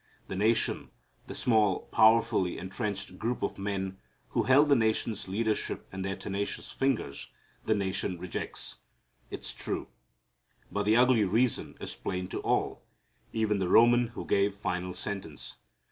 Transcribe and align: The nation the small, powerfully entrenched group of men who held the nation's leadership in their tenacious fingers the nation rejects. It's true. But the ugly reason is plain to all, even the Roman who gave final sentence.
The 0.29 0.35
nation 0.35 0.89
the 1.27 1.35
small, 1.35 1.81
powerfully 1.91 2.57
entrenched 2.57 3.19
group 3.19 3.43
of 3.43 3.59
men 3.59 3.99
who 4.29 4.41
held 4.41 4.69
the 4.69 4.75
nation's 4.75 5.27
leadership 5.27 5.87
in 5.93 6.01
their 6.01 6.15
tenacious 6.15 6.71
fingers 6.71 7.29
the 7.67 7.75
nation 7.75 8.17
rejects. 8.17 8.77
It's 9.29 9.53
true. 9.53 9.89
But 10.71 10.85
the 10.87 10.95
ugly 10.97 11.23
reason 11.25 11.75
is 11.79 11.93
plain 11.93 12.27
to 12.29 12.39
all, 12.39 12.81
even 13.31 13.59
the 13.59 13.69
Roman 13.69 14.07
who 14.07 14.25
gave 14.25 14.55
final 14.55 14.93
sentence. 14.93 15.57